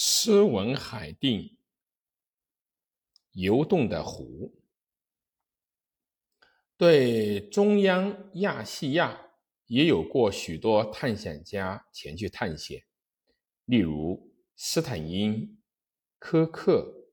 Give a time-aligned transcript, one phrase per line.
[0.00, 1.58] 斯文海定
[3.32, 4.54] 游动的湖，
[6.76, 9.32] 对中央亚细亚
[9.66, 12.84] 也有过许多探险家前去探险，
[13.64, 15.60] 例如斯坦因、
[16.20, 17.10] 科克、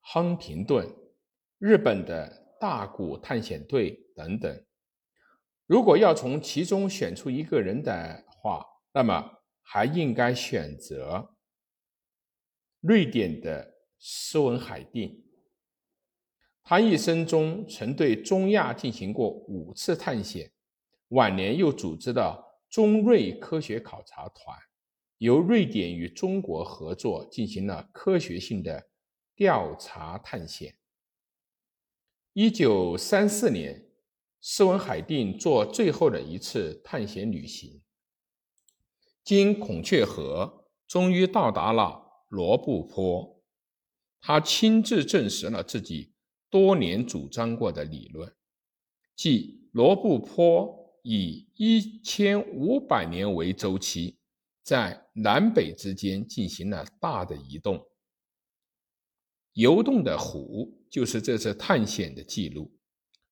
[0.00, 0.94] 亨廷顿、
[1.56, 4.66] 日本的大谷探险队等等。
[5.64, 8.62] 如果要从其中选出一个人的话，
[8.92, 11.34] 那么还应该选择。
[12.80, 15.22] 瑞典的斯文海定，
[16.62, 20.50] 他一生中曾对中亚进行过五次探险，
[21.08, 24.56] 晚年又组织了中瑞科学考察团，
[25.18, 28.88] 由瑞典与中国合作进行了科学性的
[29.34, 30.76] 调查探险。
[32.32, 33.90] 一九三四年，
[34.40, 37.82] 斯文海定做最后的一次探险旅行，
[39.22, 42.09] 经孔雀河，终于到达了。
[42.30, 43.42] 罗布泊，
[44.20, 46.12] 他亲自证实了自己
[46.48, 48.32] 多年主张过的理论，
[49.16, 54.16] 即罗布泊以一千五百年为周期，
[54.62, 57.84] 在南北之间进行了大的移动。
[59.54, 62.72] 游动的湖就是这次探险的记录。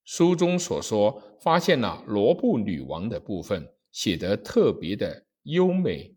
[0.02, 6.16] 书中所说发现了罗布女王的部分，写得特别的优美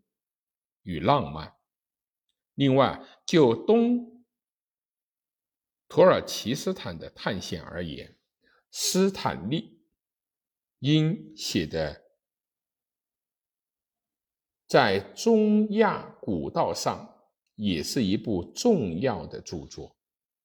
[0.82, 1.54] 与浪漫。
[2.54, 4.24] 另外，就东
[5.88, 8.16] 土耳其斯坦的探险而言，
[8.70, 9.82] 斯坦利
[10.78, 12.02] 因写的
[14.66, 19.96] 在中亚古道上也是一部重要的著作。